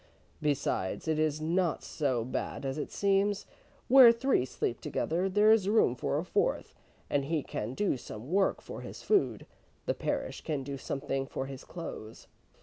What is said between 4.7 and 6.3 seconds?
together there is room for a